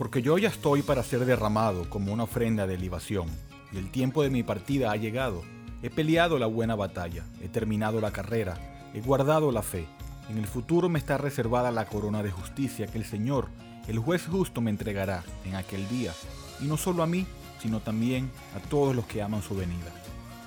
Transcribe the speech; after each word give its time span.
Porque 0.00 0.22
yo 0.22 0.38
ya 0.38 0.48
estoy 0.48 0.80
para 0.80 1.02
ser 1.02 1.26
derramado 1.26 1.90
como 1.90 2.10
una 2.10 2.22
ofrenda 2.22 2.66
de 2.66 2.78
libación, 2.78 3.28
y 3.70 3.76
el 3.76 3.90
tiempo 3.90 4.22
de 4.22 4.30
mi 4.30 4.42
partida 4.42 4.92
ha 4.92 4.96
llegado. 4.96 5.42
He 5.82 5.90
peleado 5.90 6.38
la 6.38 6.46
buena 6.46 6.74
batalla, 6.74 7.22
he 7.42 7.48
terminado 7.50 8.00
la 8.00 8.10
carrera, 8.10 8.56
he 8.94 9.02
guardado 9.02 9.52
la 9.52 9.60
fe. 9.60 9.86
En 10.30 10.38
el 10.38 10.46
futuro 10.46 10.88
me 10.88 10.98
está 10.98 11.18
reservada 11.18 11.70
la 11.70 11.84
corona 11.84 12.22
de 12.22 12.30
justicia 12.30 12.86
que 12.86 12.96
el 12.96 13.04
Señor, 13.04 13.48
el 13.88 13.98
juez 13.98 14.26
justo, 14.26 14.62
me 14.62 14.70
entregará 14.70 15.22
en 15.44 15.54
aquel 15.54 15.86
día, 15.90 16.14
y 16.62 16.64
no 16.64 16.78
solo 16.78 17.02
a 17.02 17.06
mí, 17.06 17.26
sino 17.60 17.80
también 17.80 18.30
a 18.56 18.68
todos 18.70 18.96
los 18.96 19.04
que 19.04 19.20
aman 19.20 19.42
su 19.42 19.54
venida. 19.54 19.92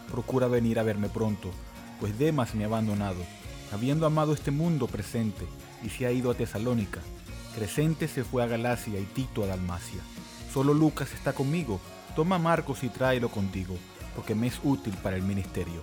Procura 0.09 0.47
venir 0.47 0.79
a 0.79 0.83
verme 0.83 1.09
pronto, 1.09 1.51
pues 1.99 2.17
Demas 2.17 2.55
me 2.55 2.63
ha 2.63 2.67
abandonado, 2.67 3.21
habiendo 3.71 4.07
amado 4.07 4.33
este 4.33 4.49
mundo 4.49 4.87
presente, 4.87 5.45
y 5.83 5.89
se 5.89 6.07
ha 6.07 6.11
ido 6.11 6.31
a 6.31 6.33
Tesalónica. 6.33 7.01
Crescente 7.55 8.07
se 8.07 8.23
fue 8.23 8.41
a 8.41 8.47
Galacia 8.47 8.99
y 8.99 9.03
Tito 9.03 9.43
a 9.43 9.47
Dalmacia. 9.47 10.01
Solo 10.51 10.73
Lucas 10.73 11.13
está 11.13 11.33
conmigo. 11.33 11.79
Toma 12.15 12.39
Marcos 12.39 12.83
y 12.83 12.89
tráelo 12.89 13.29
contigo, 13.29 13.77
porque 14.15 14.33
me 14.33 14.47
es 14.47 14.59
útil 14.63 14.95
para 15.03 15.17
el 15.17 15.21
ministerio. 15.21 15.81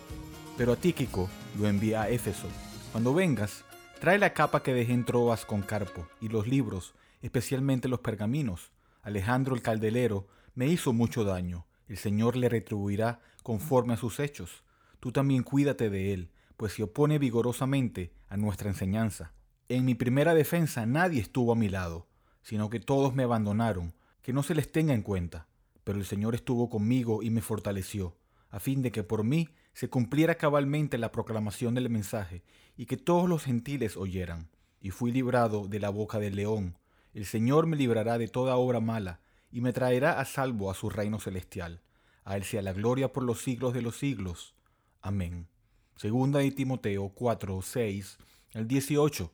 Pero 0.56 0.72
a 0.72 0.76
Tíquico 0.76 1.30
lo 1.58 1.68
envía 1.68 2.02
a 2.02 2.08
Éfeso. 2.08 2.48
Cuando 2.90 3.14
vengas, 3.14 3.64
trae 4.00 4.18
la 4.18 4.32
capa 4.32 4.64
que 4.64 4.74
dejé 4.74 4.92
en 4.92 5.04
Troas 5.04 5.46
con 5.46 5.62
Carpo 5.62 6.08
y 6.20 6.28
los 6.28 6.48
libros, 6.48 6.94
especialmente 7.22 7.86
los 7.86 8.00
pergaminos. 8.00 8.72
Alejandro 9.02 9.54
el 9.54 9.62
caldelero 9.62 10.26
me 10.56 10.66
hizo 10.66 10.92
mucho 10.92 11.22
daño. 11.22 11.66
El 11.86 11.98
Señor 11.98 12.34
le 12.34 12.48
retribuirá 12.48 13.20
conforme 13.44 13.94
a 13.94 13.96
sus 13.96 14.18
hechos. 14.18 14.64
Tú 14.98 15.12
también 15.12 15.44
cuídate 15.44 15.88
de 15.88 16.12
él, 16.12 16.30
pues 16.56 16.72
se 16.72 16.82
opone 16.82 17.18
vigorosamente 17.18 18.12
a 18.28 18.36
nuestra 18.36 18.68
enseñanza. 18.68 19.32
En 19.70 19.84
mi 19.84 19.94
primera 19.94 20.34
defensa 20.34 20.84
nadie 20.84 21.20
estuvo 21.20 21.52
a 21.52 21.54
mi 21.54 21.68
lado, 21.68 22.08
sino 22.42 22.70
que 22.70 22.80
todos 22.80 23.14
me 23.14 23.22
abandonaron, 23.22 23.94
que 24.20 24.32
no 24.32 24.42
se 24.42 24.56
les 24.56 24.72
tenga 24.72 24.94
en 24.94 25.02
cuenta. 25.02 25.46
Pero 25.84 25.96
el 25.96 26.04
Señor 26.04 26.34
estuvo 26.34 26.68
conmigo 26.68 27.22
y 27.22 27.30
me 27.30 27.40
fortaleció, 27.40 28.16
a 28.48 28.58
fin 28.58 28.82
de 28.82 28.90
que 28.90 29.04
por 29.04 29.22
mí 29.22 29.50
se 29.72 29.88
cumpliera 29.88 30.34
cabalmente 30.34 30.98
la 30.98 31.12
proclamación 31.12 31.76
del 31.76 31.88
mensaje, 31.88 32.42
y 32.76 32.86
que 32.86 32.96
todos 32.96 33.28
los 33.28 33.44
gentiles 33.44 33.96
oyeran. 33.96 34.50
Y 34.80 34.90
fui 34.90 35.12
librado 35.12 35.68
de 35.68 35.78
la 35.78 35.90
boca 35.90 36.18
del 36.18 36.34
león. 36.34 36.76
El 37.14 37.24
Señor 37.24 37.68
me 37.68 37.76
librará 37.76 38.18
de 38.18 38.26
toda 38.26 38.56
obra 38.56 38.80
mala, 38.80 39.20
y 39.52 39.60
me 39.60 39.72
traerá 39.72 40.18
a 40.18 40.24
salvo 40.24 40.72
a 40.72 40.74
su 40.74 40.90
reino 40.90 41.20
celestial. 41.20 41.80
A 42.24 42.36
Él 42.36 42.42
sea 42.42 42.62
la 42.62 42.72
gloria 42.72 43.12
por 43.12 43.22
los 43.22 43.40
siglos 43.40 43.72
de 43.72 43.82
los 43.82 43.96
siglos. 43.96 44.56
Amén. 45.00 45.46
Segunda 45.94 46.40
de 46.40 46.50
Timoteo 46.50 47.10
4, 47.10 47.62
6 47.62 48.18
al 48.54 48.66
18. 48.66 49.32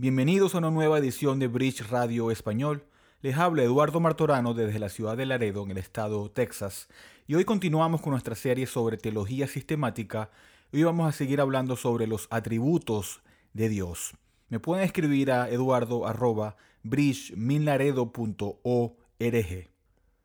Bienvenidos 0.00 0.54
a 0.54 0.58
una 0.58 0.70
nueva 0.70 0.96
edición 1.00 1.40
de 1.40 1.48
Bridge 1.48 1.90
Radio 1.90 2.30
Español. 2.30 2.84
Les 3.20 3.36
habla 3.36 3.64
Eduardo 3.64 3.98
Martorano 3.98 4.54
desde 4.54 4.78
la 4.78 4.90
ciudad 4.90 5.16
de 5.16 5.26
Laredo, 5.26 5.64
en 5.64 5.72
el 5.72 5.78
estado 5.78 6.30
Texas, 6.30 6.88
y 7.26 7.34
hoy 7.34 7.44
continuamos 7.44 8.00
con 8.00 8.12
nuestra 8.12 8.36
serie 8.36 8.68
sobre 8.68 8.96
teología 8.96 9.48
sistemática. 9.48 10.30
Hoy 10.72 10.84
vamos 10.84 11.08
a 11.08 11.10
seguir 11.10 11.40
hablando 11.40 11.74
sobre 11.74 12.06
los 12.06 12.28
atributos 12.30 13.24
de 13.54 13.68
Dios. 13.68 14.14
Me 14.48 14.60
pueden 14.60 14.84
escribir 14.84 15.32
a 15.32 15.50
eduardo 15.50 16.06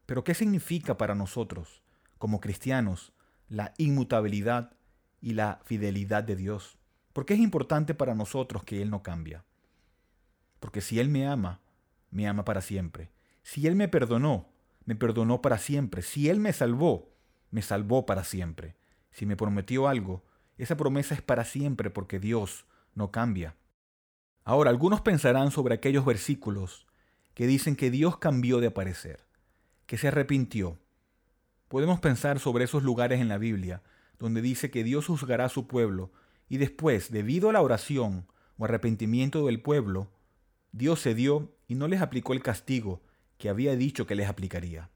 Pero 0.05 0.23
¿qué 0.23 0.35
significa 0.35 0.97
para 0.99 1.16
nosotros, 1.16 1.81
como 2.19 2.41
cristianos, 2.41 3.11
la 3.49 3.73
inmutabilidad 3.79 4.77
y 5.19 5.33
la 5.33 5.61
fidelidad 5.66 6.23
de 6.23 6.35
Dios? 6.35 6.77
¿Por 7.11 7.25
qué 7.25 7.33
es 7.33 7.39
importante 7.39 7.95
para 7.95 8.13
nosotros 8.13 8.63
que 8.63 8.79
Él 8.79 8.91
no 8.91 9.01
cambia? 9.01 9.44
Porque 10.63 10.79
si 10.79 11.01
Él 11.01 11.09
me 11.09 11.28
ama, 11.28 11.59
me 12.09 12.25
ama 12.25 12.46
para 12.46 12.62
siempre. 12.62 13.12
Si 13.41 13.68
Él 13.68 13.75
me 13.75 13.90
perdonó, 13.90 14.47
me 14.85 14.96
perdonó 14.96 15.41
para 15.41 15.57
siempre. 15.57 16.01
Si 16.01 16.29
Él 16.29 16.40
me 16.40 16.53
salvó, 16.53 17.12
me 17.51 17.62
salvó 17.62 18.06
para 18.06 18.24
siempre. 18.24 18.78
Si 19.12 19.25
me 19.25 19.35
prometió 19.35 19.90
algo, 19.90 20.24
esa 20.57 20.78
promesa 20.78 21.16
es 21.16 21.22
para 21.22 21.44
siempre 21.44 21.90
porque 21.90 22.18
Dios 22.18 22.66
no 22.96 23.12
cambia. 23.12 23.57
Ahora, 24.46 24.69
algunos 24.69 25.01
pensarán 25.01 25.51
sobre 25.51 25.75
aquellos 25.75 26.06
versículos 26.06 26.88
que 27.34 27.45
dicen 27.45 27.75
que 27.75 27.91
Dios 27.91 28.16
cambió 28.16 28.62
de 28.62 28.72
parecer, 28.72 29.19
que 29.85 29.97
se 29.97 30.07
arrepintió. 30.07 30.80
Podemos 31.68 32.00
pensar 32.00 32.40
sobre 32.40 32.63
esos 32.63 32.84
lugares 32.84 33.19
en 33.19 33.28
la 33.28 33.38
Biblia 33.38 33.84
donde 34.18 34.41
dice 34.41 34.72
que 34.72 34.85
Dios 34.85 35.07
juzgará 35.07 35.44
a 35.44 35.50
su 35.50 35.68
pueblo 35.68 36.13
y 36.47 36.56
después, 36.56 37.12
debido 37.12 37.50
a 37.50 37.51
la 37.51 37.62
oración 37.62 38.28
o 38.57 38.63
arrepentimiento 38.63 39.45
del 39.47 39.62
pueblo, 39.62 40.09
Dios 40.73 41.03
cedió 41.03 41.56
y 41.67 41.75
no 41.75 41.88
les 41.88 42.01
aplicó 42.01 42.34
el 42.34 42.41
castigo 42.41 43.01
que 43.38 43.47
había 43.47 43.75
dicho 43.75 44.07
que 44.07 44.16
les 44.16 44.28
aplicaría. 44.28 44.89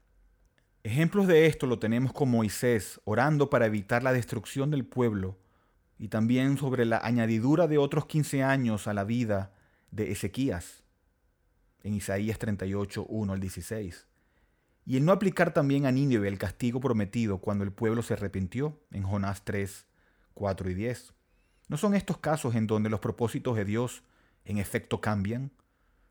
Ejemplos 0.82 1.28
de 1.28 1.46
esto 1.46 1.66
lo 1.66 1.78
tenemos 1.78 2.12
con 2.12 2.30
Moisés 2.30 3.00
orando 3.04 3.48
para 3.48 3.66
evitar 3.66 4.02
la 4.02 4.12
destrucción 4.12 4.72
del 4.72 4.84
pueblo 4.84 5.38
y 5.96 6.08
también 6.08 6.58
sobre 6.58 6.84
la 6.84 6.98
añadidura 6.98 7.68
de 7.68 7.78
otros 7.78 8.06
15 8.06 8.42
años 8.42 8.88
a 8.88 8.94
la 8.94 9.04
vida 9.04 9.52
de 9.92 10.10
Ezequías 10.10 10.82
en 11.84 11.94
Isaías 11.94 12.38
38, 12.38 13.06
1 13.08 13.32
al 13.32 13.40
16. 13.40 14.08
Y 14.84 14.96
el 14.96 15.04
no 15.04 15.12
aplicar 15.12 15.54
también 15.54 15.86
a 15.86 15.92
Nínive 15.92 16.26
el 16.26 16.38
castigo 16.38 16.80
prometido 16.80 17.38
cuando 17.38 17.62
el 17.62 17.70
pueblo 17.70 18.02
se 18.02 18.14
arrepintió 18.14 18.80
en 18.90 19.04
Jonás 19.04 19.44
3, 19.44 19.86
4 20.34 20.70
y 20.70 20.74
10. 20.74 21.12
¿No 21.68 21.76
son 21.76 21.94
estos 21.94 22.18
casos 22.18 22.56
en 22.56 22.66
donde 22.66 22.90
los 22.90 22.98
propósitos 22.98 23.54
de 23.54 23.64
Dios 23.64 24.02
en 24.44 24.58
efecto 24.58 25.00
cambian? 25.00 25.52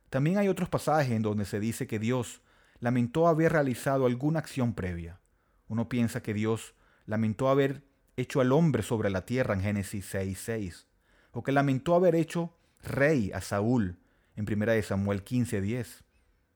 También 0.10 0.38
hay 0.38 0.48
otros 0.48 0.70
pasajes 0.70 1.12
en 1.12 1.22
donde 1.22 1.46
se 1.46 1.60
dice 1.60 1.88
que 1.88 2.00
Dios 2.00 2.42
lamentó 2.80 3.28
haber 3.28 3.54
realizado 3.54 4.06
alguna 4.06 4.40
acción 4.40 4.74
previa. 4.74 5.20
Uno 5.68 5.90
piensa 5.90 6.22
que 6.22 6.34
Dios 6.34 6.76
lamentó 7.06 7.50
haber 7.50 7.84
hecho 8.16 8.42
al 8.42 8.52
hombre 8.52 8.84
sobre 8.84 9.10
la 9.10 9.26
tierra 9.26 9.54
en 9.54 9.62
Génesis 9.62 10.14
6.6, 10.14 10.86
o 11.32 11.44
que 11.44 11.52
lamentó 11.52 11.96
haber 11.96 12.16
hecho 12.16 12.54
rey 12.84 13.32
a 13.34 13.42
Saúl 13.42 13.98
en 14.36 14.46
1 14.52 14.84
Samuel 14.84 15.24
15.10. 15.24 16.04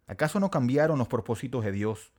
¿Acaso 0.07 0.39
no 0.39 0.49
cambiaron 0.49 0.97
los 0.97 1.07
propósitos 1.07 1.63
de 1.63 1.71
Dios 1.71 2.11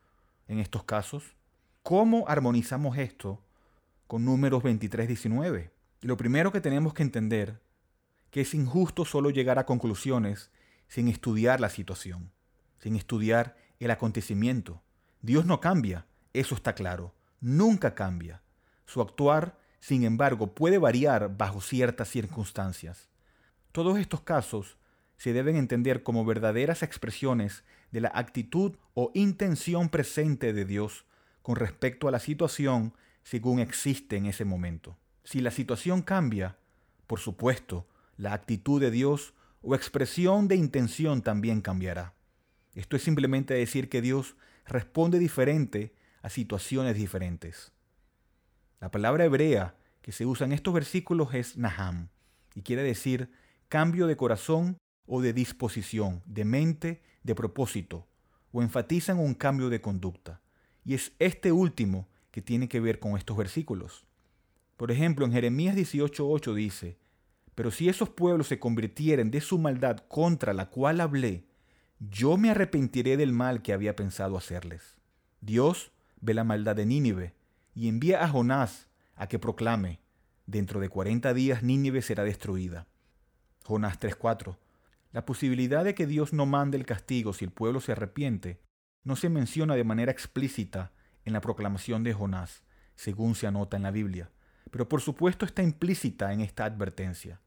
en 0.48 0.58
estos 0.58 0.84
casos? 0.84 1.36
¿Cómo 1.82 2.28
armonizamos 2.28 2.98
esto 2.98 3.42
con 4.06 4.24
números 4.24 4.62
23.19? 4.62 5.70
lo 6.02 6.16
primero 6.16 6.50
que 6.50 6.60
tenemos 6.60 6.94
que 6.94 7.04
entender 7.04 7.60
que 8.30 8.40
es 8.40 8.54
injusto 8.54 9.04
solo 9.04 9.30
llegar 9.30 9.58
a 9.58 9.66
conclusiones 9.66 10.50
sin 10.92 11.08
estudiar 11.08 11.58
la 11.58 11.70
situación, 11.70 12.30
sin 12.78 12.96
estudiar 12.96 13.56
el 13.80 13.90
acontecimiento. 13.90 14.82
Dios 15.22 15.46
no 15.46 15.58
cambia, 15.58 16.04
eso 16.34 16.54
está 16.54 16.74
claro, 16.74 17.14
nunca 17.40 17.94
cambia. 17.94 18.42
Su 18.84 19.00
actuar, 19.00 19.58
sin 19.80 20.04
embargo, 20.04 20.54
puede 20.54 20.76
variar 20.76 21.34
bajo 21.34 21.62
ciertas 21.62 22.10
circunstancias. 22.10 23.08
Todos 23.72 23.98
estos 23.98 24.20
casos 24.20 24.76
se 25.16 25.32
deben 25.32 25.56
entender 25.56 26.02
como 26.02 26.26
verdaderas 26.26 26.82
expresiones 26.82 27.64
de 27.90 28.02
la 28.02 28.12
actitud 28.14 28.76
o 28.92 29.12
intención 29.14 29.88
presente 29.88 30.52
de 30.52 30.66
Dios 30.66 31.06
con 31.40 31.56
respecto 31.56 32.06
a 32.06 32.10
la 32.10 32.18
situación 32.18 32.92
según 33.22 33.60
existe 33.60 34.18
en 34.18 34.26
ese 34.26 34.44
momento. 34.44 34.98
Si 35.24 35.40
la 35.40 35.52
situación 35.52 36.02
cambia, 36.02 36.58
por 37.06 37.18
supuesto, 37.18 37.86
la 38.18 38.34
actitud 38.34 38.78
de 38.78 38.90
Dios 38.90 39.32
o 39.62 39.74
expresión 39.74 40.48
de 40.48 40.56
intención 40.56 41.22
también 41.22 41.60
cambiará. 41.60 42.14
Esto 42.74 42.96
es 42.96 43.02
simplemente 43.02 43.54
decir 43.54 43.88
que 43.88 44.02
Dios 44.02 44.36
responde 44.66 45.18
diferente 45.18 45.94
a 46.22 46.28
situaciones 46.28 46.96
diferentes. 46.96 47.72
La 48.80 48.90
palabra 48.90 49.24
hebrea 49.24 49.76
que 50.00 50.12
se 50.12 50.26
usa 50.26 50.46
en 50.46 50.52
estos 50.52 50.74
versículos 50.74 51.34
es 51.34 51.56
naham 51.56 52.08
y 52.54 52.62
quiere 52.62 52.82
decir 52.82 53.30
cambio 53.68 54.06
de 54.06 54.16
corazón 54.16 54.78
o 55.06 55.20
de 55.20 55.32
disposición, 55.32 56.22
de 56.26 56.44
mente, 56.44 57.02
de 57.22 57.34
propósito, 57.34 58.06
o 58.50 58.62
enfatizan 58.62 59.18
un 59.18 59.34
cambio 59.34 59.68
de 59.68 59.80
conducta. 59.80 60.40
Y 60.84 60.94
es 60.94 61.12
este 61.18 61.52
último 61.52 62.08
que 62.30 62.42
tiene 62.42 62.68
que 62.68 62.80
ver 62.80 62.98
con 62.98 63.16
estos 63.16 63.36
versículos. 63.36 64.06
Por 64.76 64.90
ejemplo, 64.90 65.24
en 65.24 65.32
Jeremías 65.32 65.76
18:8 65.76 66.54
dice, 66.54 66.98
pero 67.54 67.70
si 67.70 67.88
esos 67.88 68.08
pueblos 68.08 68.46
se 68.46 68.58
convirtieren 68.58 69.30
de 69.30 69.40
su 69.40 69.58
maldad 69.58 69.98
contra 70.08 70.52
la 70.52 70.70
cual 70.70 71.00
hablé, 71.00 71.46
yo 71.98 72.36
me 72.36 72.50
arrepentiré 72.50 73.16
del 73.16 73.32
mal 73.32 73.62
que 73.62 73.72
había 73.72 73.94
pensado 73.94 74.36
hacerles. 74.36 74.96
Dios 75.40 75.92
ve 76.20 76.34
la 76.34 76.44
maldad 76.44 76.76
de 76.76 76.86
Nínive 76.86 77.34
y 77.74 77.88
envía 77.88 78.24
a 78.24 78.28
Jonás 78.28 78.88
a 79.14 79.28
que 79.28 79.38
proclame, 79.38 80.00
dentro 80.46 80.80
de 80.80 80.88
cuarenta 80.88 81.34
días 81.34 81.62
Nínive 81.62 82.02
será 82.02 82.24
destruida. 82.24 82.86
Jonás 83.64 83.98
3:4. 84.00 84.58
La 85.12 85.26
posibilidad 85.26 85.84
de 85.84 85.94
que 85.94 86.06
Dios 86.06 86.32
no 86.32 86.46
mande 86.46 86.78
el 86.78 86.86
castigo 86.86 87.34
si 87.34 87.44
el 87.44 87.50
pueblo 87.50 87.80
se 87.80 87.92
arrepiente 87.92 88.60
no 89.04 89.14
se 89.16 89.28
menciona 89.28 89.74
de 89.74 89.84
manera 89.84 90.10
explícita 90.10 90.92
en 91.24 91.32
la 91.32 91.40
proclamación 91.40 92.02
de 92.02 92.14
Jonás, 92.14 92.62
según 92.94 93.34
se 93.34 93.46
anota 93.46 93.76
en 93.76 93.82
la 93.82 93.90
Biblia 93.90 94.30
pero 94.70 94.88
por 94.88 95.00
supuesto 95.00 95.44
está 95.44 95.62
implícita 95.62 96.32
en 96.32 96.40
esta 96.40 96.64
advertencia. 96.64 97.40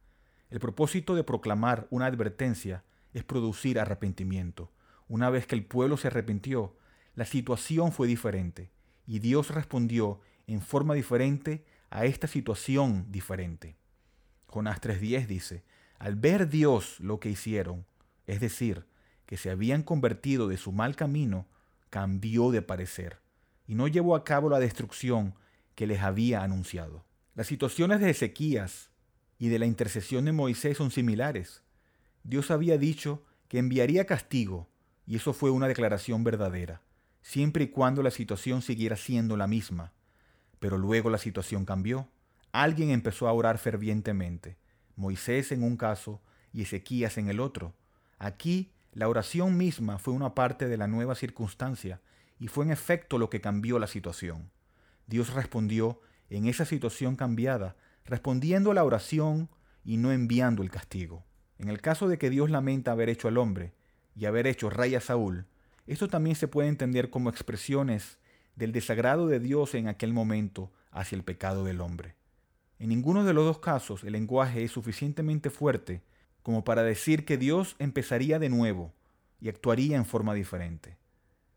El 0.50 0.60
propósito 0.60 1.16
de 1.16 1.24
proclamar 1.24 1.88
una 1.90 2.06
advertencia 2.06 2.84
es 3.14 3.24
producir 3.24 3.80
arrepentimiento, 3.80 4.72
una 5.08 5.30
vez 5.30 5.48
que 5.48 5.56
el 5.56 5.66
pueblo 5.66 5.98
se 5.98 6.08
arrepintió, 6.08 6.76
la 7.16 7.26
situación 7.26 7.92
fue 7.92 8.08
diferente 8.08 8.72
y 9.08 9.20
Dios 9.20 9.52
respondió 9.52 10.20
en 10.48 10.62
forma 10.62 10.94
diferente 10.94 11.66
a 11.90 12.06
esta 12.06 12.28
situación 12.28 13.06
diferente. 13.10 13.78
Jonás 14.48 14.82
3.10 14.82 15.28
dice, 15.28 15.64
al 15.98 16.16
ver 16.16 16.50
Dios 16.50 17.00
lo 17.00 17.20
que 17.20 17.30
hicieron, 17.30 17.86
es 18.28 18.40
decir, 18.40 18.86
que 19.26 19.38
se 19.38 19.50
habían 19.50 19.82
convertido 19.82 20.48
de 20.48 20.58
su 20.58 20.72
mal 20.72 20.96
camino, 20.96 21.48
cambió 21.90 22.52
de 22.52 22.62
parecer 22.62 23.20
y 23.68 23.76
no 23.76 23.88
llevó 23.88 24.16
a 24.16 24.24
cabo 24.24 24.50
la 24.50 24.60
destrucción 24.60 25.36
que 25.76 25.88
les 25.88 26.02
había 26.02 26.42
anunciado. 26.44 27.06
Las 27.36 27.48
situaciones 27.48 28.00
de 28.00 28.10
Ezequías 28.10 28.90
y 29.38 29.50
de 29.50 29.60
la 29.60 29.66
intercesión 29.66 30.26
de 30.26 30.32
Moisés 30.32 30.78
son 30.78 30.92
similares. 30.92 31.64
Dios 32.24 32.50
había 32.50 32.78
dicho 32.78 33.24
que 33.50 33.60
enviaría 33.60 34.06
castigo, 34.06 34.70
y 35.06 35.18
eso 35.18 35.34
fue 35.34 35.52
una 35.52 35.68
declaración 35.68 36.24
verdadera, 36.24 36.82
siempre 37.22 37.66
y 37.66 37.68
cuando 37.68 38.02
la 38.02 38.12
situación 38.12 38.62
siguiera 38.62 38.96
siendo 38.96 39.38
la 39.38 39.48
misma. 39.48 39.92
Pero 40.60 40.78
luego 40.78 41.10
la 41.10 41.18
situación 41.18 41.66
cambió. 41.66 42.10
Alguien 42.52 42.90
empezó 42.90 43.28
a 43.28 43.34
orar 43.34 43.58
fervientemente, 43.58 44.58
Moisés 44.96 45.52
en 45.52 45.62
un 45.62 45.76
caso 45.76 46.22
y 46.54 46.62
Ezequías 46.62 47.18
en 47.18 47.28
el 47.28 47.42
otro. 47.42 47.76
Aquí 48.18 48.72
la 48.94 49.10
oración 49.10 49.58
misma 49.58 50.00
fue 50.00 50.14
una 50.14 50.34
parte 50.34 50.70
de 50.70 50.78
la 50.78 50.88
nueva 50.88 51.16
circunstancia 51.16 52.00
y 52.40 52.48
fue 52.48 52.64
en 52.64 52.72
efecto 52.72 53.18
lo 53.18 53.30
que 53.30 53.42
cambió 53.42 53.78
la 53.78 53.88
situación. 53.88 54.50
Dios 55.08 55.34
respondió 55.34 56.02
en 56.30 56.48
esa 56.48 56.66
situación 56.66 57.16
cambiada, 57.16 57.76
respondiendo 58.06 58.72
a 58.72 58.74
la 58.74 58.84
oración 58.84 59.50
y 59.84 59.98
no 59.98 60.12
enviando 60.12 60.64
el 60.64 60.72
castigo. 60.72 61.24
En 61.58 61.70
el 61.70 61.82
caso 61.82 62.08
de 62.08 62.18
que 62.18 62.30
Dios 62.30 62.50
lamenta 62.50 62.92
haber 62.92 63.10
hecho 63.10 63.28
al 63.28 63.38
hombre 63.38 63.74
y 64.16 64.26
haber 64.26 64.48
hecho 64.48 64.70
rey 64.70 64.96
a 64.96 65.02
Saúl, 65.02 65.46
esto 65.88 66.08
también 66.08 66.36
se 66.36 66.48
puede 66.48 66.68
entender 66.68 67.10
como 67.10 67.30
expresiones 67.30 68.18
del 68.56 68.72
desagrado 68.72 69.28
de 69.28 69.40
Dios 69.40 69.76
en 69.76 69.88
aquel 69.88 70.14
momento 70.14 70.72
hacia 70.92 71.16
el 71.16 71.24
pecado 71.24 71.64
del 71.64 71.82
hombre. 71.82 72.16
En 72.80 72.90
ninguno 72.90 73.24
de 73.24 73.34
los 73.34 73.46
dos 73.46 73.60
casos 73.60 74.04
el 74.04 74.14
lenguaje 74.14 74.64
es 74.64 74.72
suficientemente 74.72 75.50
fuerte 75.50 76.02
como 76.42 76.64
para 76.64 76.84
decir 76.84 77.26
que 77.26 77.38
Dios 77.38 77.76
empezaría 77.80 78.40
de 78.40 78.50
nuevo 78.50 78.94
y 79.40 79.50
actuaría 79.50 79.98
en 79.98 80.06
forma 80.06 80.34
diferente, 80.34 80.98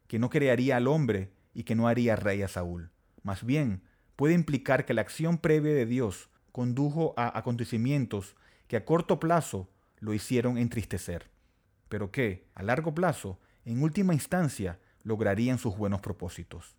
que 0.07 0.19
no 0.19 0.31
crearía 0.31 0.77
al 0.77 0.87
hombre 0.87 1.31
y 1.55 1.65
que 1.65 1.75
no 1.75 1.89
haría 1.89 2.17
rey 2.17 2.43
a 2.43 2.49
Saúl. 2.49 2.91
Más 3.29 3.45
bien, 3.45 3.83
puede 4.17 4.33
implicar 4.33 4.87
que 4.87 4.95
la 4.95 5.03
acción 5.03 5.37
previa 5.37 5.75
de 5.75 5.85
Dios 5.85 6.31
condujo 6.51 7.13
a 7.19 7.39
acontecimientos 7.39 8.37
que 8.69 8.79
a 8.79 8.87
corto 8.87 9.21
plazo 9.21 9.69
lo 9.99 10.15
hicieron 10.15 10.57
entristecer, 10.57 11.27
pero 11.91 12.11
que, 12.11 12.49
a 12.55 12.63
largo 12.63 12.95
plazo, 12.95 13.39
en 13.67 13.83
última 13.83 14.15
instancia, 14.15 14.79
lograrían 15.03 15.59
sus 15.59 15.77
buenos 15.77 16.01
propósitos. 16.01 16.75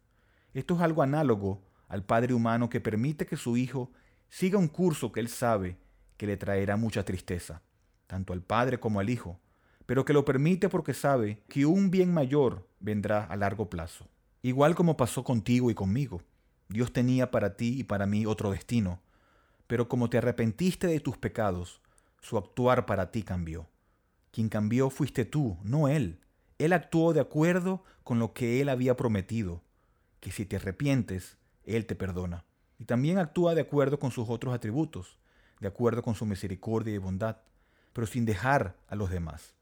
Esto 0.56 0.74
es 0.74 0.82
algo 0.82 1.04
análogo 1.04 1.62
al 1.88 2.04
padre 2.04 2.34
humano 2.34 2.68
que 2.68 2.82
permite 2.82 3.28
que 3.28 3.38
su 3.38 3.56
hijo 3.56 3.92
siga 4.28 4.58
un 4.58 4.70
curso 4.70 5.12
que 5.12 5.20
él 5.20 5.28
sabe 5.28 5.78
que 6.18 6.26
le 6.26 6.36
traerá 6.36 6.78
mucha 6.78 7.06
tristeza, 7.06 7.62
tanto 8.08 8.34
al 8.34 8.42
padre 8.42 8.80
como 8.80 9.00
al 9.00 9.12
hijo, 9.12 9.40
pero 9.86 10.04
que 10.04 10.14
lo 10.14 10.26
permite 10.26 10.68
porque 10.68 10.96
sabe 10.96 11.44
que 11.48 11.68
un 11.68 11.92
bien 11.92 12.12
mayor 12.12 12.68
vendrá 12.80 13.26
a 13.26 13.36
largo 13.36 13.70
plazo. 13.70 14.08
Igual 14.42 14.74
como 14.74 14.98
pasó 14.98 15.24
contigo 15.24 15.70
y 15.70 15.76
conmigo. 15.76 16.24
Dios 16.70 16.94
tenía 16.94 17.32
para 17.32 17.58
ti 17.58 17.80
y 17.80 17.84
para 17.84 18.06
mí 18.06 18.28
otro 18.28 18.52
destino, 18.52 19.02
pero 19.66 19.90
como 19.90 20.08
te 20.08 20.20
arrepentiste 20.20 20.86
de 20.86 21.00
tus 21.00 21.18
pecados, 21.18 21.82
su 22.22 22.38
actuar 22.38 22.86
para 22.86 23.10
ti 23.12 23.24
cambió. 23.24 23.68
Quien 24.32 24.50
cambió 24.50 24.92
fuiste 24.92 25.26
tú, 25.26 25.58
no 25.64 25.88
Él. 25.88 26.20
Él 26.60 26.74
actuó 26.74 27.12
de 27.14 27.22
acuerdo 27.22 27.84
con 28.04 28.20
lo 28.20 28.34
que 28.34 28.62
Él 28.62 28.70
había 28.70 28.96
prometido, 28.96 29.64
que 30.20 30.32
si 30.32 30.46
te 30.46 30.58
arrepientes, 30.58 31.38
Él 31.64 31.88
te 31.88 31.96
perdona. 31.96 32.46
Y 32.78 32.86
también 32.86 33.18
actúa 33.18 33.56
de 33.56 33.62
acuerdo 33.62 33.98
con 33.98 34.12
sus 34.12 34.30
otros 34.30 34.54
atributos, 34.54 35.18
de 35.60 35.68
acuerdo 35.68 36.04
con 36.04 36.14
su 36.14 36.28
misericordia 36.28 36.94
y 36.94 37.00
bondad, 37.00 37.38
pero 37.94 38.06
sin 38.06 38.26
dejar 38.26 38.78
a 38.88 38.96
los 38.96 39.10
demás. 39.10 39.56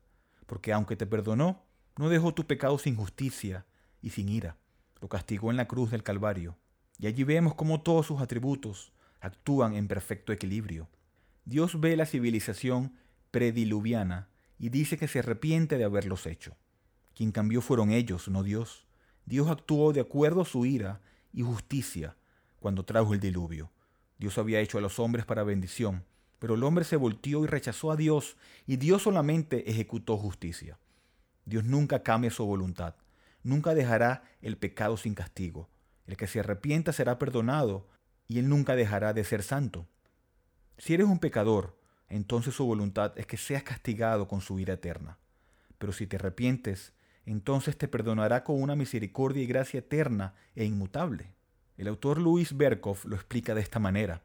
Porque 0.45 0.73
aunque 0.73 0.97
te 0.97 1.05
perdonó, 1.05 1.63
no 1.97 2.09
dejó 2.09 2.33
tu 2.33 2.45
pecado 2.45 2.77
sin 2.77 2.97
justicia 2.97 3.65
y 4.01 4.09
sin 4.09 4.27
ira. 4.27 4.57
Lo 4.99 5.07
castigó 5.07 5.51
en 5.51 5.57
la 5.57 5.69
cruz 5.69 5.89
del 5.89 6.03
Calvario 6.03 6.57
y 6.99 7.07
allí 7.07 7.23
vemos 7.23 7.55
cómo 7.55 7.81
todos 7.81 8.05
sus 8.07 8.21
atributos 8.21 8.91
actúan 9.19 9.75
en 9.75 9.87
perfecto 9.87 10.31
equilibrio. 10.33 10.87
Dios 11.45 11.79
ve 11.79 11.95
la 11.95 12.05
civilización 12.05 12.93
prediluviana 13.31 14.29
y 14.59 14.69
dice 14.69 14.97
que 14.97 15.07
se 15.07 15.19
arrepiente 15.19 15.77
de 15.77 15.83
haberlos 15.83 16.25
hecho. 16.25 16.55
Quien 17.15 17.31
cambió 17.31 17.61
fueron 17.61 17.91
ellos, 17.91 18.27
no 18.27 18.43
Dios. 18.43 18.85
Dios 19.25 19.49
actuó 19.49 19.93
de 19.93 20.01
acuerdo 20.01 20.41
a 20.41 20.45
su 20.45 20.65
ira 20.65 21.01
y 21.33 21.41
justicia 21.41 22.15
cuando 22.59 22.85
trajo 22.85 23.13
el 23.13 23.19
diluvio. 23.19 23.71
Dios 24.17 24.37
había 24.37 24.59
hecho 24.59 24.77
a 24.77 24.81
los 24.81 24.99
hombres 24.99 25.25
para 25.25 25.43
bendición, 25.43 26.03
pero 26.39 26.55
el 26.55 26.63
hombre 26.63 26.85
se 26.85 26.95
volteó 26.95 27.43
y 27.43 27.47
rechazó 27.47 27.91
a 27.91 27.95
Dios, 27.95 28.37
y 28.65 28.77
Dios 28.77 29.03
solamente 29.03 29.69
ejecutó 29.69 30.17
justicia. 30.17 30.77
Dios 31.45 31.63
nunca 31.63 32.03
cambia 32.03 32.31
su 32.31 32.45
voluntad, 32.45 32.95
nunca 33.43 33.73
dejará 33.73 34.23
el 34.41 34.57
pecado 34.57 34.97
sin 34.97 35.13
castigo. 35.13 35.69
El 36.07 36.17
que 36.17 36.27
se 36.27 36.39
arrepienta 36.39 36.93
será 36.93 37.19
perdonado 37.19 37.87
y 38.27 38.39
él 38.39 38.49
nunca 38.49 38.75
dejará 38.75 39.13
de 39.13 39.23
ser 39.23 39.43
santo. 39.43 39.87
Si 40.77 40.93
eres 40.93 41.07
un 41.07 41.19
pecador, 41.19 41.77
entonces 42.09 42.55
su 42.55 42.65
voluntad 42.65 43.13
es 43.17 43.27
que 43.27 43.37
seas 43.37 43.63
castigado 43.63 44.27
con 44.27 44.41
su 44.41 44.59
ira 44.59 44.75
eterna. 44.75 45.17
Pero 45.77 45.91
si 45.91 46.07
te 46.07 46.15
arrepientes, 46.15 46.93
entonces 47.25 47.77
te 47.77 47.87
perdonará 47.87 48.43
con 48.43 48.61
una 48.61 48.75
misericordia 48.75 49.43
y 49.43 49.47
gracia 49.47 49.79
eterna 49.79 50.33
e 50.55 50.65
inmutable. 50.65 51.33
El 51.77 51.89
autor 51.89 52.19
Luis 52.19 52.55
Berkov 52.55 52.99
lo 53.05 53.15
explica 53.15 53.53
de 53.53 53.61
esta 53.61 53.79
manera. 53.79 54.23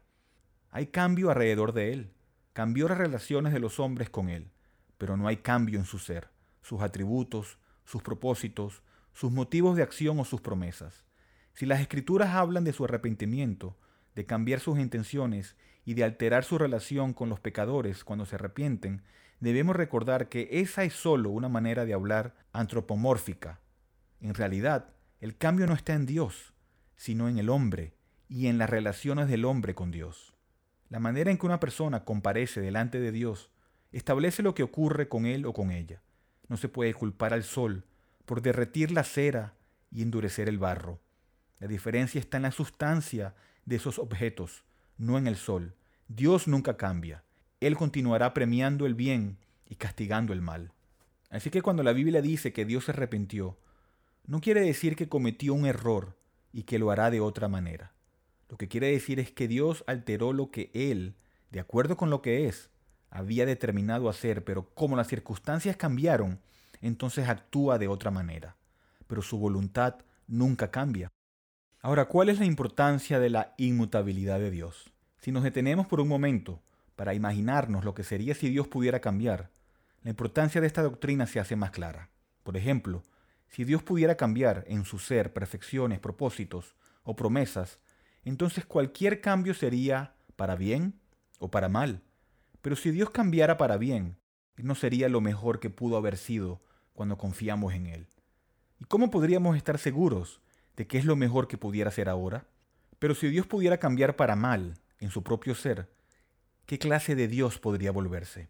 Hay 0.71 0.87
cambio 0.87 1.29
alrededor 1.29 1.73
de 1.73 1.93
él, 1.93 2.13
cambió 2.53 2.87
las 2.87 2.97
relaciones 2.97 3.53
de 3.53 3.59
los 3.59 3.79
hombres 3.79 4.09
con 4.09 4.29
él, 4.29 4.51
pero 4.97 5.17
no 5.17 5.27
hay 5.27 5.37
cambio 5.37 5.77
en 5.77 5.85
su 5.85 5.99
ser, 5.99 6.29
sus 6.61 6.81
atributos, 6.81 7.59
sus 7.83 8.01
propósitos, 8.01 8.81
sus 9.11 9.31
motivos 9.31 9.75
de 9.75 9.83
acción 9.83 10.19
o 10.19 10.25
sus 10.25 10.41
promesas. 10.41 11.03
Si 11.53 11.65
las 11.65 11.81
escrituras 11.81 12.33
hablan 12.33 12.63
de 12.63 12.73
su 12.73 12.85
arrepentimiento, 12.85 13.77
de 14.15 14.25
cambiar 14.25 14.59
sus 14.59 14.79
intenciones 14.79 15.55
y 15.85 15.93
de 15.93 16.03
alterar 16.03 16.43
su 16.43 16.57
relación 16.57 17.13
con 17.13 17.29
los 17.29 17.39
pecadores 17.39 18.03
cuando 18.03 18.25
se 18.25 18.35
arrepienten, 18.35 19.03
debemos 19.39 19.75
recordar 19.75 20.29
que 20.29 20.47
esa 20.51 20.83
es 20.83 20.93
sólo 20.93 21.29
una 21.29 21.49
manera 21.49 21.85
de 21.85 21.93
hablar 21.93 22.35
antropomórfica. 22.53 23.59
En 24.19 24.33
realidad, 24.33 24.89
el 25.19 25.37
cambio 25.37 25.67
no 25.67 25.73
está 25.73 25.93
en 25.93 26.05
Dios, 26.05 26.53
sino 26.95 27.29
en 27.29 27.37
el 27.37 27.49
hombre 27.49 27.93
y 28.29 28.47
en 28.47 28.57
las 28.57 28.69
relaciones 28.69 29.27
del 29.27 29.45
hombre 29.45 29.75
con 29.75 29.91
Dios. 29.91 30.33
La 30.89 30.99
manera 30.99 31.29
en 31.29 31.37
que 31.37 31.45
una 31.45 31.59
persona 31.59 32.03
comparece 32.03 32.61
delante 32.61 32.99
de 32.99 33.11
Dios 33.11 33.51
establece 33.91 34.41
lo 34.41 34.55
que 34.55 34.63
ocurre 34.63 35.07
con 35.07 35.25
él 35.25 35.45
o 35.45 35.53
con 35.53 35.71
ella. 35.71 36.01
No 36.47 36.57
se 36.57 36.69
puede 36.69 36.93
culpar 36.93 37.33
al 37.33 37.43
sol 37.43 37.85
por 38.25 38.41
derretir 38.41 38.91
la 38.91 39.03
cera 39.03 39.53
y 39.91 40.01
endurecer 40.01 40.49
el 40.49 40.57
barro. 40.57 41.02
La 41.63 41.69
diferencia 41.69 42.19
está 42.19 42.35
en 42.35 42.43
la 42.43 42.51
sustancia 42.51 43.35
de 43.63 43.77
esos 43.77 43.97
objetos, 43.97 44.65
no 44.97 45.17
en 45.17 45.27
el 45.27 45.37
sol. 45.37 45.73
Dios 46.09 46.45
nunca 46.45 46.75
cambia. 46.75 47.23
Él 47.61 47.77
continuará 47.77 48.33
premiando 48.33 48.85
el 48.85 48.95
bien 48.95 49.37
y 49.69 49.75
castigando 49.75 50.33
el 50.33 50.41
mal. 50.41 50.73
Así 51.29 51.51
que 51.51 51.61
cuando 51.61 51.81
la 51.81 51.93
Biblia 51.93 52.21
dice 52.21 52.51
que 52.51 52.65
Dios 52.65 52.83
se 52.83 52.91
arrepintió, 52.91 53.57
no 54.27 54.41
quiere 54.41 54.59
decir 54.59 54.97
que 54.97 55.07
cometió 55.07 55.53
un 55.53 55.65
error 55.65 56.17
y 56.51 56.63
que 56.63 56.79
lo 56.79 56.91
hará 56.91 57.09
de 57.09 57.21
otra 57.21 57.47
manera. 57.47 57.93
Lo 58.49 58.57
que 58.57 58.67
quiere 58.67 58.91
decir 58.91 59.21
es 59.21 59.31
que 59.31 59.47
Dios 59.47 59.85
alteró 59.87 60.33
lo 60.33 60.51
que 60.51 60.69
Él, 60.73 61.15
de 61.49 61.61
acuerdo 61.61 61.95
con 61.95 62.09
lo 62.09 62.21
que 62.21 62.49
es, 62.49 62.71
había 63.09 63.45
determinado 63.45 64.09
hacer, 64.09 64.43
pero 64.43 64.67
como 64.75 64.97
las 64.97 65.07
circunstancias 65.07 65.77
cambiaron, 65.77 66.41
entonces 66.81 67.29
actúa 67.29 67.79
de 67.79 67.87
otra 67.87 68.11
manera. 68.11 68.57
Pero 69.07 69.21
su 69.21 69.37
voluntad 69.37 69.95
nunca 70.27 70.69
cambia. 70.69 71.12
Ahora, 71.85 72.05
¿cuál 72.05 72.29
es 72.29 72.39
la 72.39 72.45
importancia 72.45 73.19
de 73.19 73.29
la 73.29 73.55
inmutabilidad 73.57 74.39
de 74.39 74.51
Dios? 74.51 74.93
Si 75.19 75.33
nos 75.33 75.43
detenemos 75.43 75.85
por 75.85 75.99
un 75.99 76.07
momento 76.07 76.63
para 76.95 77.13
imaginarnos 77.13 77.83
lo 77.83 77.93
que 77.93 78.05
sería 78.05 78.35
si 78.35 78.49
Dios 78.49 78.69
pudiera 78.69 79.01
cambiar, 79.01 79.51
la 80.01 80.09
importancia 80.09 80.61
de 80.61 80.67
esta 80.67 80.81
doctrina 80.81 81.27
se 81.27 81.41
hace 81.41 81.57
más 81.57 81.71
clara. 81.71 82.09
Por 82.43 82.55
ejemplo, 82.55 83.03
si 83.49 83.65
Dios 83.65 83.83
pudiera 83.83 84.15
cambiar 84.15 84.63
en 84.69 84.85
su 84.85 84.97
ser 84.97 85.33
perfecciones, 85.33 85.99
propósitos 85.99 86.73
o 87.03 87.17
promesas, 87.17 87.79
entonces 88.23 88.65
cualquier 88.65 89.19
cambio 89.19 89.53
sería 89.53 90.15
para 90.37 90.55
bien 90.55 91.01
o 91.37 91.51
para 91.51 91.67
mal. 91.67 92.01
Pero 92.61 92.77
si 92.77 92.91
Dios 92.91 93.09
cambiara 93.09 93.57
para 93.57 93.75
bien, 93.75 94.15
no 94.55 94.75
sería 94.75 95.09
lo 95.09 95.19
mejor 95.19 95.59
que 95.59 95.69
pudo 95.69 95.97
haber 95.97 96.15
sido 96.15 96.63
cuando 96.93 97.17
confiamos 97.17 97.73
en 97.73 97.87
Él. 97.87 98.07
¿Y 98.79 98.85
cómo 98.85 99.11
podríamos 99.11 99.57
estar 99.57 99.77
seguros 99.77 100.42
de 100.75 100.87
qué 100.87 100.97
es 100.97 101.05
lo 101.05 101.15
mejor 101.15 101.47
que 101.47 101.57
pudiera 101.57 101.91
ser 101.91 102.09
ahora? 102.09 102.47
Pero 102.99 103.15
si 103.15 103.27
Dios 103.27 103.47
pudiera 103.47 103.77
cambiar 103.77 104.15
para 104.15 104.35
mal 104.35 104.75
en 104.99 105.09
su 105.09 105.23
propio 105.23 105.55
ser, 105.55 105.89
¿qué 106.65 106.79
clase 106.79 107.15
de 107.15 107.27
Dios 107.27 107.59
podría 107.59 107.91
volverse? 107.91 108.49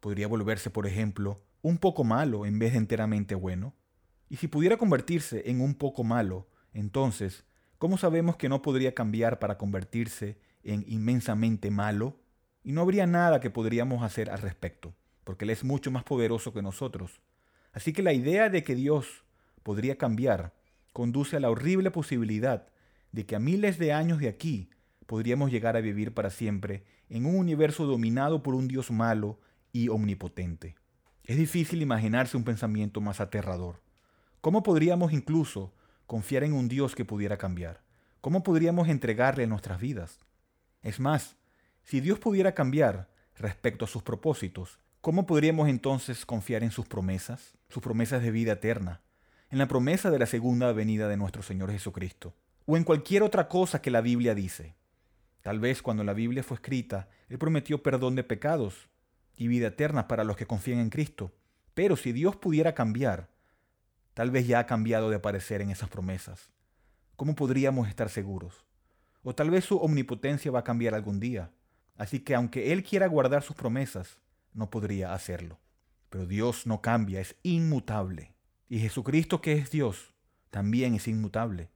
Podría 0.00 0.26
volverse, 0.26 0.70
por 0.70 0.86
ejemplo, 0.86 1.42
un 1.62 1.78
poco 1.78 2.04
malo 2.04 2.44
en 2.44 2.58
vez 2.58 2.72
de 2.72 2.78
enteramente 2.78 3.34
bueno? 3.34 3.74
Y 4.28 4.36
si 4.36 4.48
pudiera 4.48 4.76
convertirse 4.76 5.48
en 5.50 5.60
un 5.60 5.74
poco 5.74 6.04
malo, 6.04 6.48
entonces, 6.72 7.44
¿cómo 7.78 7.98
sabemos 7.98 8.36
que 8.36 8.48
no 8.48 8.62
podría 8.62 8.94
cambiar 8.94 9.38
para 9.38 9.58
convertirse 9.58 10.38
en 10.64 10.84
inmensamente 10.88 11.70
malo? 11.70 12.18
Y 12.64 12.72
no 12.72 12.82
habría 12.82 13.06
nada 13.06 13.40
que 13.40 13.50
podríamos 13.50 14.02
hacer 14.02 14.30
al 14.30 14.38
respecto, 14.38 14.94
porque 15.24 15.44
Él 15.44 15.50
es 15.50 15.64
mucho 15.64 15.90
más 15.90 16.04
poderoso 16.04 16.52
que 16.52 16.62
nosotros. 16.62 17.20
Así 17.72 17.92
que 17.92 18.02
la 18.02 18.12
idea 18.12 18.48
de 18.48 18.62
que 18.62 18.74
Dios 18.74 19.24
podría 19.62 19.96
cambiar 19.96 20.54
conduce 20.92 21.36
a 21.36 21.40
la 21.40 21.50
horrible 21.50 21.90
posibilidad 21.90 22.68
de 23.12 23.26
que 23.26 23.36
a 23.36 23.38
miles 23.38 23.78
de 23.78 23.92
años 23.92 24.18
de 24.18 24.28
aquí 24.28 24.70
podríamos 25.06 25.50
llegar 25.50 25.76
a 25.76 25.80
vivir 25.80 26.14
para 26.14 26.30
siempre 26.30 26.84
en 27.08 27.26
un 27.26 27.36
universo 27.36 27.84
dominado 27.86 28.42
por 28.42 28.54
un 28.54 28.68
Dios 28.68 28.90
malo 28.90 29.38
y 29.72 29.88
omnipotente. 29.88 30.76
Es 31.24 31.36
difícil 31.36 31.82
imaginarse 31.82 32.36
un 32.36 32.44
pensamiento 32.44 33.00
más 33.00 33.20
aterrador. 33.20 33.80
¿Cómo 34.40 34.62
podríamos 34.62 35.12
incluso 35.12 35.72
confiar 36.06 36.44
en 36.44 36.52
un 36.52 36.68
Dios 36.68 36.94
que 36.94 37.04
pudiera 37.04 37.36
cambiar? 37.36 37.82
¿Cómo 38.20 38.42
podríamos 38.42 38.88
entregarle 38.88 39.46
nuestras 39.46 39.80
vidas? 39.80 40.20
Es 40.82 40.98
más, 40.98 41.36
si 41.84 42.00
Dios 42.00 42.18
pudiera 42.18 42.54
cambiar 42.54 43.08
respecto 43.36 43.84
a 43.84 43.88
sus 43.88 44.02
propósitos, 44.02 44.78
¿cómo 45.00 45.26
podríamos 45.26 45.68
entonces 45.68 46.26
confiar 46.26 46.62
en 46.62 46.70
sus 46.70 46.86
promesas, 46.86 47.56
sus 47.68 47.82
promesas 47.82 48.22
de 48.22 48.30
vida 48.30 48.52
eterna, 48.52 49.00
en 49.52 49.58
la 49.58 49.68
promesa 49.68 50.10
de 50.10 50.18
la 50.18 50.24
segunda 50.24 50.72
venida 50.72 51.08
de 51.08 51.18
nuestro 51.18 51.42
Señor 51.42 51.70
Jesucristo, 51.70 52.34
o 52.64 52.78
en 52.78 52.84
cualquier 52.84 53.22
otra 53.22 53.48
cosa 53.48 53.82
que 53.82 53.90
la 53.90 54.00
Biblia 54.00 54.34
dice? 54.34 54.74
Tal 55.42 55.60
vez 55.60 55.82
cuando 55.82 56.04
la 56.04 56.14
Biblia 56.14 56.42
fue 56.42 56.54
escrita, 56.54 57.10
Él 57.28 57.36
prometió 57.36 57.82
perdón 57.82 58.16
de 58.16 58.24
pecados 58.24 58.88
y 59.36 59.48
vida 59.48 59.66
eterna 59.66 60.08
para 60.08 60.24
los 60.24 60.38
que 60.38 60.46
confían 60.46 60.78
en 60.78 60.88
Cristo. 60.88 61.34
Pero 61.74 61.96
si 61.96 62.12
Dios 62.12 62.34
pudiera 62.36 62.74
cambiar, 62.74 63.28
tal 64.14 64.30
vez 64.30 64.46
ya 64.46 64.58
ha 64.58 64.66
cambiado 64.66 65.10
de 65.10 65.16
aparecer 65.16 65.60
en 65.60 65.70
esas 65.70 65.90
promesas. 65.90 66.50
¿Cómo 67.16 67.34
podríamos 67.34 67.88
estar 67.88 68.08
seguros? 68.08 68.64
O 69.22 69.34
tal 69.34 69.50
vez 69.50 69.66
su 69.66 69.76
omnipotencia 69.76 70.50
va 70.50 70.60
a 70.60 70.64
cambiar 70.64 70.94
algún 70.94 71.20
día. 71.20 71.50
Así 71.98 72.20
que 72.20 72.34
aunque 72.34 72.72
Él 72.72 72.82
quiera 72.82 73.06
guardar 73.06 73.42
sus 73.42 73.54
promesas, 73.54 74.18
no 74.54 74.70
podría 74.70 75.12
hacerlo. 75.12 75.58
Pero 76.08 76.24
Dios 76.24 76.66
no 76.66 76.80
cambia, 76.80 77.20
es 77.20 77.36
inmutable. 77.42 78.31
Y 78.72 78.78
Jesucristo 78.78 79.42
que 79.42 79.52
es 79.52 79.70
Dios, 79.70 80.14
también 80.48 80.94
es 80.94 81.06
inmutable. 81.06 81.68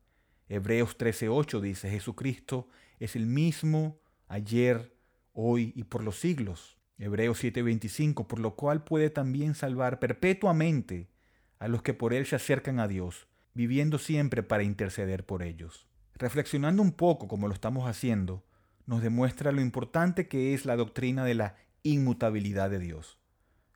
Hebreos 0.48 0.96
13:8 0.96 1.60
dice, 1.60 1.90
Jesucristo 1.90 2.70
es 2.98 3.16
el 3.16 3.26
mismo 3.26 4.00
ayer, 4.28 4.96
hoy 5.34 5.74
y 5.76 5.84
por 5.84 6.02
los 6.02 6.18
siglos. 6.18 6.78
Hebreos 6.96 7.44
7:25, 7.44 8.26
por 8.26 8.38
lo 8.38 8.56
cual 8.56 8.82
puede 8.82 9.10
también 9.10 9.54
salvar 9.54 9.98
perpetuamente 9.98 11.10
a 11.58 11.68
los 11.68 11.82
que 11.82 11.92
por 11.92 12.14
él 12.14 12.24
se 12.24 12.36
acercan 12.36 12.80
a 12.80 12.88
Dios, 12.88 13.26
viviendo 13.52 13.98
siempre 13.98 14.42
para 14.42 14.62
interceder 14.62 15.26
por 15.26 15.42
ellos. 15.42 15.86
Reflexionando 16.14 16.80
un 16.80 16.92
poco 16.92 17.28
como 17.28 17.46
lo 17.46 17.52
estamos 17.52 17.86
haciendo, 17.86 18.42
nos 18.86 19.02
demuestra 19.02 19.52
lo 19.52 19.60
importante 19.60 20.28
que 20.28 20.54
es 20.54 20.64
la 20.64 20.76
doctrina 20.76 21.26
de 21.26 21.34
la 21.34 21.56
inmutabilidad 21.82 22.70
de 22.70 22.78
Dios. 22.78 23.18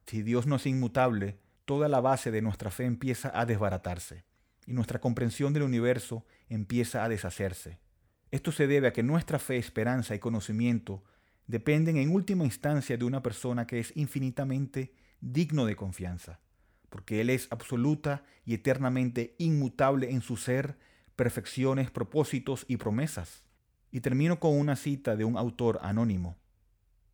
Si 0.07 0.23
Dios 0.23 0.47
no 0.47 0.57
es 0.57 0.65
inmutable, 0.65 1.39
toda 1.71 1.87
la 1.87 2.01
base 2.01 2.33
de 2.33 2.43
nuestra 2.43 2.73
fe 2.73 2.85
empieza 2.85 3.31
a 3.33 3.47
desbaratarse 3.47 4.25
y 4.67 4.73
nuestra 4.73 5.01
comprensión 5.01 5.53
del 5.53 5.63
universo 5.63 6.27
empieza 6.49 7.05
a 7.05 7.09
deshacerse. 7.09 7.79
Esto 8.33 8.51
se 8.51 8.67
debe 8.67 8.89
a 8.89 8.93
que 8.93 9.05
nuestra 9.05 9.39
fe, 9.39 9.57
esperanza 9.57 10.17
y 10.17 10.19
conocimiento 10.19 11.05
dependen 11.47 11.97
en 11.97 12.13
última 12.13 12.45
instancia 12.45 12.97
de 12.97 13.05
una 13.05 13.23
persona 13.23 13.69
que 13.69 13.79
es 13.79 13.97
infinitamente 13.97 14.93
digno 15.21 15.65
de 15.65 15.77
confianza, 15.77 16.41
porque 16.89 17.21
Él 17.21 17.31
es 17.31 17.47
absoluta 17.53 18.25
y 18.45 18.55
eternamente 18.55 19.37
inmutable 19.39 20.11
en 20.11 20.23
su 20.23 20.37
ser, 20.37 20.77
perfecciones, 21.15 21.93
propósitos 21.93 22.65
y 22.67 22.79
promesas. 22.79 23.45
Y 23.93 24.01
termino 24.01 24.41
con 24.41 24.59
una 24.59 24.75
cita 24.75 25.15
de 25.15 25.25
un 25.25 25.37
autor 25.37 25.79
anónimo. 25.83 26.37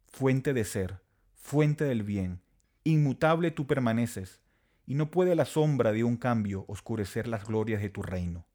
Fuente 0.07 0.55
de 0.55 0.65
ser, 0.65 1.03
fuente 1.35 1.85
del 1.85 2.05
bien, 2.05 2.41
inmutable 2.85 3.51
tú 3.51 3.67
permaneces, 3.67 4.41
y 4.87 4.95
no 4.95 5.11
puede 5.11 5.35
la 5.35 5.45
sombra 5.45 5.93
de 5.93 6.05
un 6.05 6.17
cambio 6.17 6.65
oscurecer 6.69 7.27
las 7.27 7.45
glorias 7.45 7.83
de 7.83 7.91
tu 7.91 8.03
reino. 8.03 8.47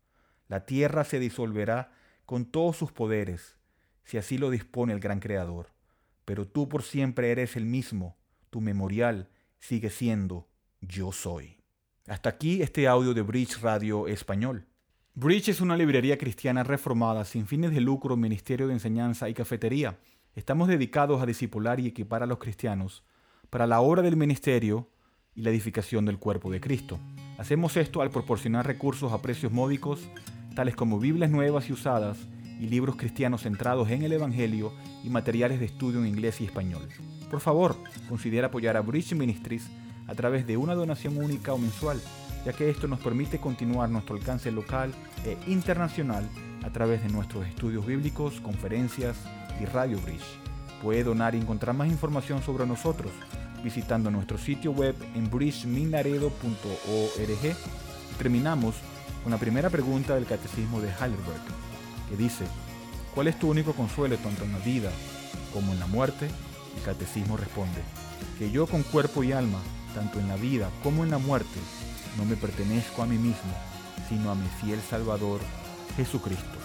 La 0.47 0.65
tierra 0.65 1.03
se 1.03 1.19
disolverá 1.19 1.91
con 2.25 2.45
todos 2.45 2.77
sus 2.77 2.91
poderes, 2.91 3.57
si 4.05 4.17
así 4.17 4.37
lo 4.37 4.49
dispone 4.49 4.93
el 4.93 4.99
gran 4.99 5.19
Creador. 5.19 5.67
Pero 6.25 6.47
tú 6.47 6.69
por 6.69 6.83
siempre 6.83 7.31
eres 7.31 7.55
el 7.55 7.65
mismo, 7.65 8.17
tu 8.49 8.61
memorial 8.61 9.29
sigue 9.59 9.89
siendo 9.89 10.47
yo 10.79 11.11
soy. 11.11 11.57
Hasta 12.07 12.29
aquí 12.29 12.61
este 12.61 12.87
audio 12.87 13.13
de 13.13 13.21
Bridge 13.21 13.61
Radio 13.61 14.07
Español. 14.07 14.65
Bridge 15.13 15.49
es 15.49 15.61
una 15.61 15.75
librería 15.75 16.17
cristiana 16.17 16.63
reformada 16.63 17.25
sin 17.25 17.45
fines 17.45 17.71
de 17.71 17.81
lucro, 17.81 18.15
ministerio 18.15 18.67
de 18.67 18.73
enseñanza 18.73 19.29
y 19.29 19.33
cafetería. 19.33 19.99
Estamos 20.35 20.69
dedicados 20.69 21.21
a 21.21 21.25
discipular 21.25 21.79
y 21.79 21.87
equipar 21.87 22.23
a 22.23 22.25
los 22.25 22.37
cristianos 22.37 23.03
para 23.49 23.67
la 23.67 23.81
obra 23.81 24.01
del 24.01 24.15
ministerio 24.15 24.89
y 25.35 25.41
la 25.41 25.49
edificación 25.49 26.05
del 26.05 26.17
cuerpo 26.17 26.51
de 26.51 26.59
Cristo. 26.59 26.99
Hacemos 27.37 27.77
esto 27.77 28.01
al 28.01 28.11
proporcionar 28.11 28.67
recursos 28.67 29.13
a 29.13 29.21
precios 29.21 29.51
módicos, 29.51 30.01
tales 30.55 30.75
como 30.75 30.99
Biblias 30.99 31.31
nuevas 31.31 31.69
y 31.69 31.73
usadas 31.73 32.17
y 32.59 32.67
libros 32.67 32.95
cristianos 32.95 33.43
centrados 33.43 33.89
en 33.89 34.03
el 34.03 34.11
Evangelio 34.11 34.73
y 35.03 35.09
materiales 35.09 35.59
de 35.59 35.65
estudio 35.65 35.99
en 36.01 36.07
inglés 36.07 36.41
y 36.41 36.45
español. 36.45 36.87
Por 37.29 37.39
favor, 37.39 37.75
considera 38.09 38.47
apoyar 38.47 38.77
a 38.77 38.81
Bridge 38.81 39.13
Ministries 39.13 39.69
a 40.07 40.13
través 40.13 40.45
de 40.45 40.57
una 40.57 40.75
donación 40.75 41.17
única 41.17 41.53
o 41.53 41.57
mensual, 41.57 41.99
ya 42.45 42.53
que 42.53 42.69
esto 42.69 42.87
nos 42.87 42.99
permite 42.99 43.39
continuar 43.39 43.89
nuestro 43.89 44.15
alcance 44.15 44.51
local 44.51 44.93
e 45.25 45.37
internacional 45.49 46.27
a 46.63 46.69
través 46.71 47.01
de 47.01 47.09
nuestros 47.09 47.47
estudios 47.47 47.85
bíblicos, 47.85 48.41
conferencias 48.41 49.17
y 49.61 49.65
Radio 49.65 49.99
Bridge. 50.01 50.25
Puede 50.83 51.03
donar 51.03 51.33
y 51.35 51.37
encontrar 51.37 51.75
más 51.75 51.87
información 51.87 52.41
sobre 52.43 52.65
nosotros 52.65 53.11
visitando 53.63 54.11
nuestro 54.11 54.37
sitio 54.37 54.71
web 54.71 54.95
en 55.15 55.29
bridgeminaredo.org. 55.29 57.55
Terminamos 58.17 58.75
con 59.23 59.31
la 59.31 59.37
primera 59.37 59.69
pregunta 59.69 60.15
del 60.15 60.25
Catecismo 60.25 60.81
de 60.81 60.89
Heidelberg 60.89 61.71
que 62.11 62.17
dice, 62.17 62.45
¿cuál 63.15 63.27
es 63.27 63.39
tu 63.39 63.49
único 63.49 63.73
consuelo 63.73 64.17
tanto 64.17 64.43
en 64.43 64.51
la 64.51 64.59
vida 64.59 64.91
como 65.53 65.71
en 65.71 65.79
la 65.79 65.87
muerte? 65.87 66.29
El 66.75 66.83
catecismo 66.83 67.37
responde, 67.37 67.81
que 68.37 68.51
yo 68.51 68.67
con 68.67 68.83
cuerpo 68.83 69.23
y 69.23 69.31
alma, 69.31 69.59
tanto 69.95 70.19
en 70.19 70.27
la 70.27 70.35
vida 70.35 70.69
como 70.83 71.03
en 71.03 71.11
la 71.11 71.17
muerte, 71.17 71.59
no 72.17 72.25
me 72.25 72.35
pertenezco 72.35 73.01
a 73.01 73.05
mí 73.05 73.17
mismo, 73.17 73.51
sino 74.09 74.31
a 74.31 74.35
mi 74.35 74.47
fiel 74.61 74.79
Salvador, 74.81 75.39
Jesucristo. 75.95 76.57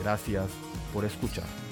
Gracias 0.00 0.46
por 0.92 1.04
escuchar. 1.04 1.63